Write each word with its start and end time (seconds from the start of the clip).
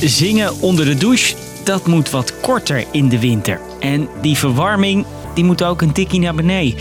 Zingen 0.00 0.60
onder 0.60 0.84
de 0.84 0.94
douche, 0.94 1.34
dat 1.64 1.86
moet 1.86 2.10
wat 2.10 2.40
korter 2.40 2.84
in 2.92 3.08
de 3.08 3.18
winter. 3.18 3.60
En 3.80 4.08
die 4.22 4.36
verwarming, 4.36 5.06
die 5.34 5.44
moet 5.44 5.62
ook 5.62 5.82
een 5.82 5.92
tikkie 5.92 6.20
naar 6.20 6.34
beneden. 6.34 6.78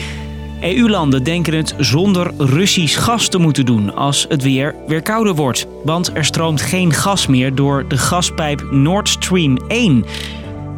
EU-landen 0.62 1.23
denken 1.23 1.54
het 1.54 1.75
zonder 1.78 2.31
Russisch 2.38 3.04
gas 3.04 3.28
te 3.28 3.38
moeten 3.38 3.65
doen 3.65 3.95
als 3.95 4.25
het 4.29 4.43
weer 4.43 4.75
weer 4.88 5.02
kouder 5.02 5.36
wordt. 5.36 5.67
Want 5.83 6.11
er 6.13 6.25
stroomt 6.25 6.61
geen 6.61 6.93
gas 6.93 7.27
meer 7.27 7.55
door 7.55 7.87
de 7.87 7.97
gaspijp 7.97 8.67
Nord 8.71 9.09
Stream 9.09 9.57
1. 9.67 10.05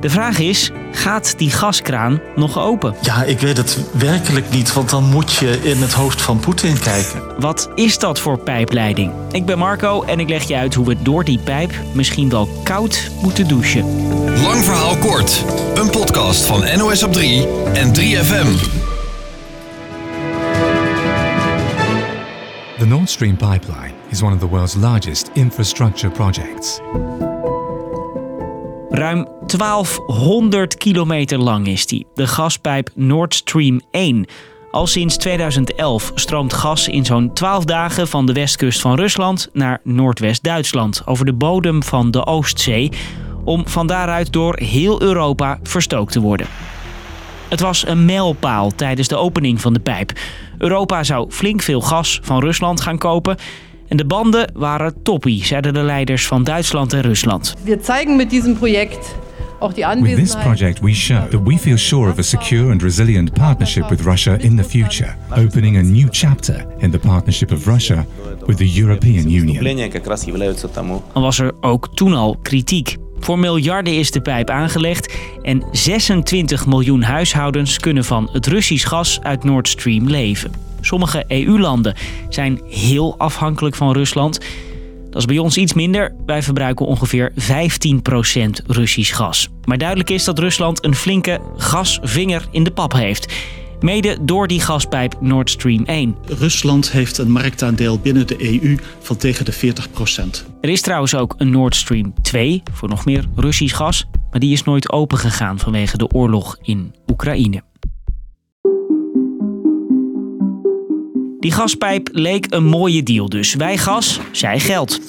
De 0.01 0.09
vraag 0.09 0.39
is, 0.39 0.71
gaat 0.91 1.37
die 1.37 1.51
gaskraan 1.51 2.19
nog 2.35 2.59
open? 2.59 2.95
Ja, 3.01 3.23
ik 3.23 3.39
weet 3.39 3.57
het 3.57 3.77
werkelijk 3.93 4.49
niet, 4.49 4.73
want 4.73 4.89
dan 4.89 5.03
moet 5.03 5.33
je 5.33 5.59
in 5.63 5.81
het 5.81 5.93
hoofd 5.93 6.21
van 6.21 6.39
Poetin 6.39 6.79
kijken. 6.79 7.21
Wat 7.39 7.69
is 7.75 7.99
dat 7.99 8.19
voor 8.19 8.39
pijpleiding? 8.39 9.11
Ik 9.31 9.45
ben 9.45 9.57
Marco 9.57 10.03
en 10.03 10.19
ik 10.19 10.29
leg 10.29 10.43
je 10.43 10.55
uit 10.55 10.73
hoe 10.73 10.85
we 10.85 11.01
door 11.01 11.23
die 11.23 11.39
pijp 11.39 11.73
misschien 11.93 12.29
wel 12.29 12.49
koud 12.63 13.11
moeten 13.21 13.47
douchen. 13.47 13.85
Lang 14.41 14.63
verhaal 14.63 14.97
kort. 14.97 15.43
Een 15.75 15.89
podcast 15.89 16.43
van 16.43 16.77
NOS 16.77 17.03
op 17.03 17.13
3 17.13 17.47
en 17.73 17.95
3FM. 17.95 18.79
The 22.77 22.85
Nord 22.87 23.09
Stream 23.09 23.37
pipeline 23.37 23.93
is 24.09 24.21
one 24.21 24.33
of 24.33 24.39
the 24.39 24.47
world's 24.47 24.75
largest 24.75 25.29
infrastructure 25.33 26.13
projects. 26.13 26.79
Ruim 29.01 29.27
1200 29.47 30.77
kilometer 30.77 31.37
lang 31.37 31.67
is 31.67 31.85
die, 31.85 32.05
de 32.13 32.27
gaspijp 32.27 32.89
Nord 32.95 33.33
Stream 33.33 33.81
1. 33.91 34.25
Al 34.71 34.87
sinds 34.87 35.17
2011 35.17 36.11
stroomt 36.15 36.53
gas 36.53 36.87
in 36.87 37.05
zo'n 37.05 37.33
12 37.33 37.65
dagen 37.65 38.07
van 38.07 38.25
de 38.25 38.33
westkust 38.33 38.81
van 38.81 38.95
Rusland 38.95 39.49
naar 39.53 39.79
Noordwest-Duitsland 39.83 41.01
over 41.05 41.25
de 41.25 41.33
bodem 41.33 41.83
van 41.83 42.11
de 42.11 42.25
Oostzee, 42.25 42.91
om 43.43 43.67
van 43.67 43.87
daaruit 43.87 44.33
door 44.33 44.57
heel 44.57 45.01
Europa 45.01 45.59
verstookt 45.63 46.11
te 46.11 46.21
worden. 46.21 46.47
Het 47.49 47.59
was 47.59 47.87
een 47.87 48.05
mijlpaal 48.05 48.71
tijdens 48.75 49.07
de 49.07 49.17
opening 49.17 49.61
van 49.61 49.73
de 49.73 49.79
pijp. 49.79 50.11
Europa 50.57 51.03
zou 51.03 51.31
flink 51.31 51.61
veel 51.61 51.81
gas 51.81 52.19
van 52.23 52.39
Rusland 52.39 52.81
gaan 52.81 52.97
kopen. 52.97 53.37
En 53.91 53.97
de 53.97 54.05
banden 54.05 54.51
waren 54.53 54.93
toppie, 55.03 55.45
zeiden 55.45 55.73
de 55.73 55.81
leiders 55.81 56.27
van 56.27 56.43
Duitsland 56.43 56.93
en 56.93 57.01
Rusland. 57.01 57.55
We 57.63 57.79
zeigen 57.81 58.15
met 58.15 58.29
diesem 58.29 58.53
project 58.53 59.15
ook 59.59 59.75
die 59.75 59.85
With 60.01 60.15
this 60.15 60.35
project, 60.35 60.79
we 60.79 60.93
show 60.93 61.29
that 61.29 61.41
we 61.43 61.57
feel 61.57 61.77
sure 61.77 62.11
of 62.11 62.17
a 62.17 62.21
secure 62.21 62.71
and 62.71 62.81
resilient 62.81 63.33
partnership 63.33 63.89
with 63.89 64.01
Russia 64.01 64.37
in 64.37 64.57
the 64.57 64.63
future, 64.63 65.15
opening 65.37 65.77
a 65.77 65.81
new 65.81 66.07
chapter 66.09 66.65
in 66.77 66.91
the 66.91 66.99
partnership 66.99 67.51
of 67.51 67.65
Russia 67.65 68.05
with 68.45 68.57
the 68.57 68.79
European 68.81 69.31
Union. 69.31 69.77
Dan 71.13 71.21
was 71.21 71.39
er 71.39 71.51
ook 71.61 71.95
toen 71.95 72.13
al 72.13 72.37
kritiek. 72.41 72.97
Voor 73.19 73.39
miljarden 73.39 73.93
is 73.93 74.11
de 74.11 74.21
pijp 74.21 74.49
aangelegd 74.49 75.13
en 75.41 75.63
26 75.71 76.65
miljoen 76.65 77.01
huishoudens 77.01 77.79
kunnen 77.79 78.05
van 78.05 78.29
het 78.31 78.47
Russisch 78.47 78.87
gas 78.87 79.19
uit 79.21 79.43
Nord 79.43 79.67
Stream 79.67 80.07
leven. 80.07 80.70
Sommige 80.81 81.23
EU-landen 81.27 81.95
zijn 82.29 82.61
heel 82.69 83.15
afhankelijk 83.17 83.75
van 83.75 83.91
Rusland. 83.91 84.39
Dat 85.09 85.19
is 85.19 85.25
bij 85.25 85.37
ons 85.37 85.57
iets 85.57 85.73
minder. 85.73 86.15
Wij 86.25 86.43
verbruiken 86.43 86.85
ongeveer 86.85 87.31
15% 87.35 87.35
Russisch 88.67 89.15
gas. 89.15 89.49
Maar 89.65 89.77
duidelijk 89.77 90.09
is 90.09 90.23
dat 90.23 90.39
Rusland 90.39 90.83
een 90.83 90.95
flinke 90.95 91.39
gasvinger 91.57 92.47
in 92.51 92.63
de 92.63 92.71
pap 92.71 92.93
heeft. 92.93 93.33
Mede 93.79 94.17
door 94.21 94.47
die 94.47 94.61
gaspijp 94.61 95.15
Nord 95.19 95.49
Stream 95.49 95.85
1. 95.85 96.15
Rusland 96.25 96.91
heeft 96.91 97.17
een 97.17 97.31
marktaandeel 97.31 97.99
binnen 97.99 98.27
de 98.27 98.61
EU 98.61 98.77
van 98.99 99.17
tegen 99.17 99.45
de 99.45 99.53
40% 99.53 99.57
Er 100.61 100.69
is 100.69 100.81
trouwens 100.81 101.15
ook 101.15 101.33
een 101.37 101.49
Nord 101.49 101.75
Stream 101.75 102.13
2 102.21 102.63
voor 102.71 102.89
nog 102.89 103.05
meer 103.05 103.25
Russisch 103.35 103.75
gas. 103.75 104.05
Maar 104.31 104.39
die 104.39 104.51
is 104.51 104.63
nooit 104.63 104.91
opengegaan 104.91 105.59
vanwege 105.59 105.97
de 105.97 106.07
oorlog 106.07 106.57
in 106.61 106.95
Oekraïne. 107.07 107.70
Die 111.41 111.51
gaspijp 111.51 112.09
leek 112.11 112.45
een 112.49 112.65
mooie 112.65 113.03
deal 113.03 113.29
dus. 113.29 113.53
Wij 113.53 113.77
gas, 113.77 114.19
zij 114.31 114.59
geld. 114.59 114.99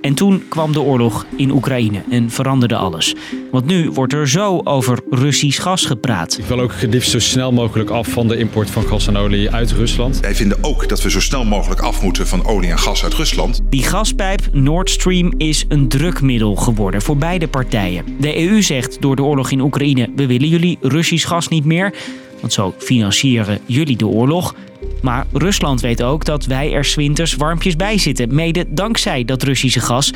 En 0.00 0.14
toen 0.14 0.42
kwam 0.48 0.72
de 0.72 0.80
oorlog 0.80 1.26
in 1.36 1.50
Oekraïne 1.50 2.02
en 2.10 2.30
veranderde 2.30 2.76
alles. 2.76 3.14
Want 3.50 3.66
nu 3.66 3.90
wordt 3.90 4.12
er 4.12 4.28
zo 4.28 4.60
over 4.64 4.98
Russisch 5.10 5.62
gas 5.62 5.84
gepraat. 5.84 6.38
Ik 6.38 6.44
wil 6.44 6.60
ook 6.60 6.72
het 6.74 6.92
liefst 6.92 7.10
zo 7.10 7.18
snel 7.18 7.52
mogelijk 7.52 7.90
af 7.90 8.08
van 8.08 8.28
de 8.28 8.36
import 8.36 8.70
van 8.70 8.82
gas 8.82 9.06
en 9.06 9.16
olie 9.16 9.50
uit 9.50 9.72
Rusland. 9.72 10.20
Wij 10.20 10.34
vinden 10.34 10.58
ook 10.60 10.88
dat 10.88 11.02
we 11.02 11.10
zo 11.10 11.20
snel 11.20 11.44
mogelijk 11.44 11.80
af 11.80 12.02
moeten 12.02 12.26
van 12.26 12.46
olie 12.46 12.70
en 12.70 12.78
gas 12.78 13.04
uit 13.04 13.14
Rusland. 13.14 13.60
Die 13.68 13.82
gaspijp 13.82 14.48
Nord 14.52 14.90
Stream 14.90 15.32
is 15.36 15.64
een 15.68 15.88
drukmiddel 15.88 16.54
geworden 16.54 17.02
voor 17.02 17.16
beide 17.16 17.48
partijen. 17.48 18.04
De 18.20 18.40
EU 18.40 18.62
zegt 18.62 19.00
door 19.00 19.16
de 19.16 19.22
oorlog 19.22 19.50
in 19.50 19.60
Oekraïne: 19.60 20.08
we 20.16 20.26
willen 20.26 20.48
jullie 20.48 20.78
Russisch 20.80 21.28
gas 21.28 21.48
niet 21.48 21.64
meer. 21.64 21.94
Want 22.40 22.52
zo 22.52 22.74
financieren 22.78 23.58
jullie 23.66 23.96
de 23.96 24.06
oorlog. 24.06 24.54
Maar 25.02 25.26
Rusland 25.32 25.80
weet 25.80 26.02
ook 26.02 26.24
dat 26.24 26.46
wij 26.46 26.72
er 26.72 26.84
zwinters 26.84 27.34
warmpjes 27.34 27.76
bij 27.76 27.98
zitten. 27.98 28.34
Mede 28.34 28.64
dankzij 28.68 29.24
dat 29.24 29.42
Russische 29.42 29.80
gas. 29.80 30.12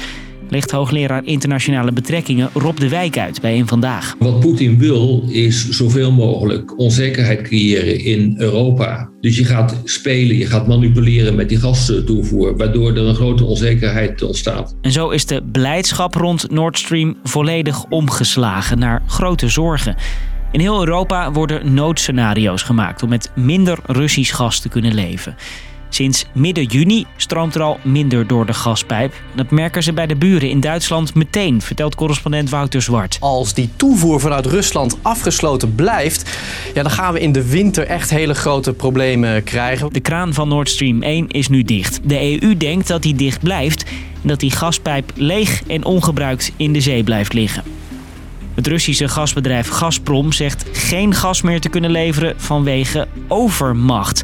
Legt 0.48 0.70
hoogleraar 0.70 1.24
internationale 1.24 1.92
betrekkingen 1.92 2.50
Rob 2.54 2.78
de 2.78 2.88
Wijk 2.88 3.18
uit 3.18 3.40
bij 3.40 3.58
een 3.58 3.68
vandaag. 3.68 4.14
Wat 4.18 4.40
Poetin 4.40 4.78
wil 4.78 5.24
is 5.28 5.68
zoveel 5.68 6.12
mogelijk 6.12 6.78
onzekerheid 6.78 7.42
creëren 7.42 8.04
in 8.04 8.34
Europa. 8.38 9.10
Dus 9.20 9.36
je 9.36 9.44
gaat 9.44 9.80
spelen, 9.84 10.36
je 10.36 10.46
gaat 10.46 10.66
manipuleren 10.66 11.34
met 11.34 11.48
die 11.48 11.58
gastoevoer, 11.58 12.56
waardoor 12.56 12.90
er 12.90 13.06
een 13.06 13.14
grote 13.14 13.44
onzekerheid 13.44 14.22
ontstaat. 14.22 14.76
En 14.80 14.92
zo 14.92 15.08
is 15.08 15.26
de 15.26 15.42
blijdschap 15.52 16.14
rond 16.14 16.50
Nord 16.50 16.78
Stream 16.78 17.16
volledig 17.24 17.84
omgeslagen 17.84 18.78
naar 18.78 19.02
grote 19.06 19.48
zorgen. 19.48 19.96
In 20.52 20.60
heel 20.60 20.78
Europa 20.78 21.32
worden 21.32 21.74
noodscenario's 21.74 22.62
gemaakt 22.62 23.02
om 23.02 23.08
met 23.08 23.30
minder 23.34 23.78
Russisch 23.86 24.34
gas 24.34 24.60
te 24.60 24.68
kunnen 24.68 24.94
leven. 24.94 25.36
Sinds 25.88 26.26
midden 26.34 26.64
juni 26.64 27.06
stroomt 27.16 27.54
er 27.54 27.62
al 27.62 27.78
minder 27.82 28.26
door 28.26 28.46
de 28.46 28.52
gaspijp. 28.52 29.14
Dat 29.34 29.50
merken 29.50 29.82
ze 29.82 29.92
bij 29.92 30.06
de 30.06 30.16
buren 30.16 30.50
in 30.50 30.60
Duitsland 30.60 31.14
meteen, 31.14 31.60
vertelt 31.60 31.94
correspondent 31.94 32.50
Wouter 32.50 32.82
Zwart. 32.82 33.16
Als 33.20 33.54
die 33.54 33.70
toevoer 33.76 34.20
vanuit 34.20 34.46
Rusland 34.46 34.98
afgesloten 35.02 35.74
blijft, 35.74 36.38
ja, 36.74 36.82
dan 36.82 36.92
gaan 36.92 37.12
we 37.12 37.20
in 37.20 37.32
de 37.32 37.48
winter 37.48 37.86
echt 37.86 38.10
hele 38.10 38.34
grote 38.34 38.72
problemen 38.72 39.44
krijgen. 39.44 39.92
De 39.92 40.00
kraan 40.00 40.34
van 40.34 40.48
Nord 40.48 40.68
Stream 40.68 41.02
1 41.02 41.28
is 41.28 41.48
nu 41.48 41.62
dicht. 41.62 42.00
De 42.04 42.42
EU 42.42 42.56
denkt 42.56 42.88
dat 42.88 43.02
die 43.02 43.14
dicht 43.14 43.40
blijft 43.40 43.84
en 44.22 44.28
dat 44.28 44.40
die 44.40 44.50
gaspijp 44.50 45.12
leeg 45.14 45.62
en 45.66 45.84
ongebruikt 45.84 46.52
in 46.56 46.72
de 46.72 46.80
zee 46.80 47.04
blijft 47.04 47.32
liggen. 47.32 47.81
Het 48.54 48.66
Russische 48.66 49.08
gasbedrijf 49.08 49.68
Gazprom 49.68 50.32
zegt 50.32 50.64
geen 50.72 51.14
gas 51.14 51.42
meer 51.42 51.60
te 51.60 51.68
kunnen 51.68 51.90
leveren 51.90 52.34
vanwege 52.36 53.08
overmacht. 53.28 54.22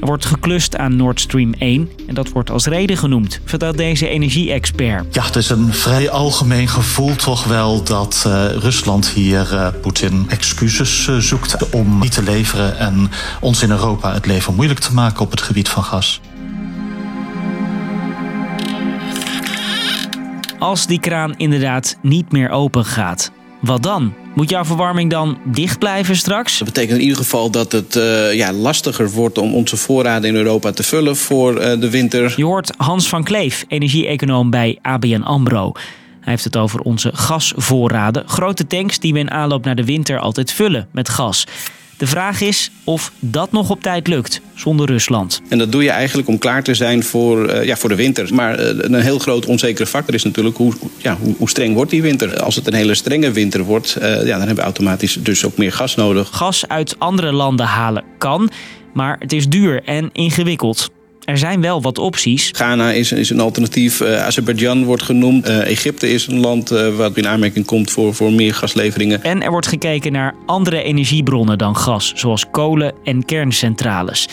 Er 0.00 0.06
wordt 0.06 0.24
geklust 0.24 0.76
aan 0.76 0.96
Nord 0.96 1.20
Stream 1.20 1.54
1 1.58 1.90
en 2.06 2.14
dat 2.14 2.28
wordt 2.28 2.50
als 2.50 2.66
reden 2.66 2.96
genoemd, 2.96 3.40
vertelt 3.44 3.76
deze 3.76 4.08
energie-expert. 4.08 5.14
Ja, 5.14 5.24
het 5.24 5.36
is 5.36 5.50
een 5.50 5.74
vrij 5.74 6.10
algemeen 6.10 6.68
gevoel 6.68 7.16
toch 7.16 7.44
wel 7.44 7.82
dat 7.84 8.24
uh, 8.26 8.46
Rusland 8.46 9.08
hier 9.08 9.52
uh, 9.52 9.68
Poetin 9.82 10.24
excuses 10.28 11.06
uh, 11.06 11.16
zoekt 11.16 11.70
om 11.70 11.98
niet 11.98 12.12
te 12.12 12.22
leveren 12.22 12.78
en 12.78 13.10
ons 13.40 13.62
in 13.62 13.70
Europa 13.70 14.12
het 14.12 14.26
leven 14.26 14.54
moeilijk 14.54 14.80
te 14.80 14.94
maken 14.94 15.20
op 15.20 15.30
het 15.30 15.42
gebied 15.42 15.68
van 15.68 15.84
gas. 15.84 16.20
Als 20.58 20.86
die 20.86 21.00
kraan 21.00 21.34
inderdaad 21.36 21.96
niet 22.02 22.32
meer 22.32 22.50
open 22.50 22.84
gaat, 22.84 23.30
wat 23.60 23.82
dan? 23.82 24.14
Moet 24.34 24.50
jouw 24.50 24.64
verwarming 24.64 25.10
dan 25.10 25.38
dicht 25.44 25.78
blijven 25.78 26.16
straks? 26.16 26.58
Dat 26.58 26.68
betekent 26.68 26.98
in 26.98 27.02
ieder 27.02 27.16
geval 27.16 27.50
dat 27.50 27.72
het 27.72 27.96
uh, 27.96 28.34
ja, 28.34 28.52
lastiger 28.52 29.10
wordt 29.10 29.38
om 29.38 29.54
onze 29.54 29.76
voorraden 29.76 30.28
in 30.28 30.36
Europa 30.36 30.72
te 30.72 30.82
vullen 30.82 31.16
voor 31.16 31.54
uh, 31.54 31.80
de 31.80 31.90
winter. 31.90 32.34
Je 32.36 32.44
hoort 32.44 32.72
Hans 32.76 33.08
van 33.08 33.24
Kleef, 33.24 33.64
energie-econoom 33.68 34.50
bij 34.50 34.78
ABN 34.82 35.22
AMRO. 35.22 35.72
Hij 36.20 36.32
heeft 36.32 36.44
het 36.44 36.56
over 36.56 36.80
onze 36.80 37.10
gasvoorraden. 37.14 38.28
Grote 38.28 38.66
tanks 38.66 38.98
die 38.98 39.12
we 39.12 39.18
in 39.18 39.30
aanloop 39.30 39.64
naar 39.64 39.76
de 39.76 39.84
winter 39.84 40.18
altijd 40.18 40.52
vullen 40.52 40.88
met 40.92 41.08
gas. 41.08 41.46
De 42.00 42.06
vraag 42.06 42.40
is 42.40 42.70
of 42.84 43.12
dat 43.18 43.52
nog 43.52 43.70
op 43.70 43.82
tijd 43.82 44.06
lukt 44.06 44.40
zonder 44.54 44.86
Rusland. 44.86 45.40
En 45.48 45.58
dat 45.58 45.72
doe 45.72 45.82
je 45.82 45.90
eigenlijk 45.90 46.28
om 46.28 46.38
klaar 46.38 46.62
te 46.62 46.74
zijn 46.74 47.02
voor, 47.02 47.50
uh, 47.50 47.64
ja, 47.64 47.76
voor 47.76 47.88
de 47.88 47.94
winter. 47.94 48.34
Maar 48.34 48.60
uh, 48.60 48.66
een 48.66 48.94
heel 48.94 49.18
groot 49.18 49.46
onzekere 49.46 49.86
factor 49.86 50.14
is 50.14 50.24
natuurlijk 50.24 50.56
hoe, 50.56 50.72
ja, 50.96 51.16
hoe, 51.20 51.34
hoe, 51.38 51.48
streng 51.48 51.74
wordt 51.74 51.90
die 51.90 52.02
winter. 52.02 52.42
Als 52.42 52.56
het 52.56 52.66
een 52.66 52.74
hele 52.74 52.94
strenge 52.94 53.30
winter 53.30 53.62
wordt, 53.62 53.96
uh, 53.98 54.02
ja, 54.02 54.24
dan 54.24 54.38
hebben 54.38 54.56
we 54.56 54.62
automatisch 54.62 55.18
dus 55.20 55.44
ook 55.44 55.56
meer 55.56 55.72
gas 55.72 55.94
nodig. 55.94 56.28
Gas 56.32 56.68
uit 56.68 56.98
andere 56.98 57.32
landen 57.32 57.66
halen 57.66 58.04
kan, 58.18 58.50
maar 58.94 59.16
het 59.18 59.32
is 59.32 59.48
duur 59.48 59.82
en 59.84 60.10
ingewikkeld. 60.12 60.90
Er 61.30 61.38
zijn 61.38 61.60
wel 61.60 61.82
wat 61.82 61.98
opties. 61.98 62.48
Ghana 62.52 62.92
is, 62.92 63.12
is 63.12 63.30
een 63.30 63.40
alternatief. 63.40 64.00
Uh, 64.00 64.24
Azerbeidzjan 64.24 64.84
wordt 64.84 65.02
genoemd. 65.02 65.48
Uh, 65.48 65.66
Egypte 65.66 66.12
is 66.12 66.26
een 66.26 66.40
land 66.40 66.72
uh, 66.72 66.96
wat 66.96 67.16
in 67.16 67.28
aanmerking 67.28 67.66
komt 67.66 67.90
voor, 67.90 68.14
voor 68.14 68.32
meer 68.32 68.54
gasleveringen. 68.54 69.22
En 69.22 69.42
er 69.42 69.50
wordt 69.50 69.66
gekeken 69.66 70.12
naar 70.12 70.34
andere 70.46 70.82
energiebronnen 70.82 71.58
dan 71.58 71.76
gas, 71.76 72.12
zoals 72.16 72.50
kolen 72.50 72.94
en 73.04 73.24
kerncentrales. 73.24 74.28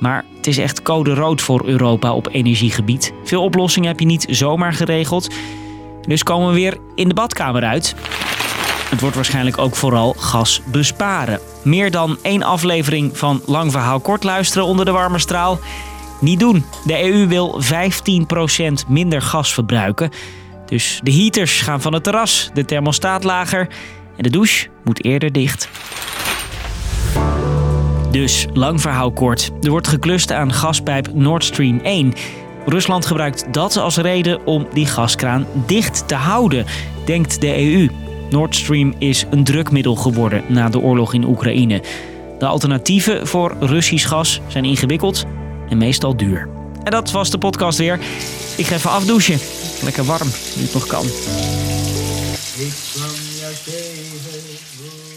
Maar 0.00 0.24
het 0.36 0.46
is 0.46 0.58
echt 0.58 0.82
code 0.82 1.14
rood 1.14 1.42
voor 1.42 1.66
Europa 1.66 2.14
op 2.14 2.28
energiegebied. 2.32 3.12
Veel 3.24 3.42
oplossingen 3.42 3.88
heb 3.88 4.00
je 4.00 4.06
niet 4.06 4.26
zomaar 4.30 4.72
geregeld. 4.72 5.28
Dus 6.08 6.22
komen 6.22 6.48
we 6.48 6.54
weer 6.54 6.76
in 6.94 7.08
de 7.08 7.14
badkamer 7.14 7.64
uit. 7.64 7.94
Het 8.90 9.00
wordt 9.00 9.16
waarschijnlijk 9.16 9.58
ook 9.58 9.76
vooral 9.76 10.14
gas 10.18 10.60
besparen. 10.70 11.40
Meer 11.62 11.90
dan 11.90 12.18
één 12.22 12.42
aflevering 12.42 13.18
van 13.18 13.42
Lang 13.46 13.72
Verhaal 13.72 14.00
Kort 14.00 14.24
luisteren 14.24 14.66
onder 14.66 14.84
de 14.84 14.90
warme 14.90 15.18
straal. 15.18 15.58
Niet 16.24 16.40
doen. 16.40 16.64
De 16.84 17.12
EU 17.12 17.26
wil 17.26 17.60
15% 17.62 18.88
minder 18.88 19.22
gas 19.22 19.54
verbruiken. 19.54 20.10
Dus 20.66 21.00
de 21.02 21.12
heaters 21.12 21.60
gaan 21.60 21.80
van 21.80 21.92
het 21.92 22.02
terras, 22.02 22.50
de 22.54 22.64
thermostaat 22.64 23.24
lager 23.24 23.68
en 24.16 24.22
de 24.22 24.30
douche 24.30 24.68
moet 24.84 25.04
eerder 25.04 25.32
dicht. 25.32 25.68
Dus, 28.10 28.46
lang 28.52 28.80
verhaal 28.80 29.12
kort. 29.12 29.50
Er 29.62 29.70
wordt 29.70 29.88
geklust 29.88 30.32
aan 30.32 30.52
gaspijp 30.52 31.14
Nord 31.14 31.44
Stream 31.44 31.78
1. 31.78 32.12
Rusland 32.66 33.06
gebruikt 33.06 33.52
dat 33.52 33.76
als 33.76 33.96
reden 33.96 34.46
om 34.46 34.66
die 34.72 34.86
gaskraan 34.86 35.46
dicht 35.66 36.08
te 36.08 36.14
houden, 36.14 36.66
denkt 37.06 37.40
de 37.40 37.58
EU. 37.58 37.88
Nord 38.30 38.56
Stream 38.56 38.94
is 38.98 39.26
een 39.30 39.44
drukmiddel 39.44 39.94
geworden 39.94 40.42
na 40.48 40.68
de 40.68 40.80
oorlog 40.80 41.14
in 41.14 41.24
Oekraïne. 41.24 41.82
De 42.38 42.46
alternatieven 42.46 43.26
voor 43.26 43.56
Russisch 43.60 44.08
gas 44.08 44.40
zijn 44.48 44.64
ingewikkeld 44.64 45.26
en 45.68 45.78
meestal 45.78 46.16
duur. 46.16 46.48
En 46.82 46.90
dat 46.90 47.10
was 47.10 47.30
de 47.30 47.38
podcast 47.38 47.78
weer. 47.78 47.98
Ik 48.56 48.66
ga 48.66 48.74
even 48.74 48.90
afdouchen. 48.90 49.38
Lekker 49.82 50.04
warm, 50.04 50.28
nu 50.56 50.62
het 50.62 50.74
nog 50.74 50.86
kan. 50.86 51.04
Ik 51.04 52.74
juist 53.40 53.66
even 53.66 55.13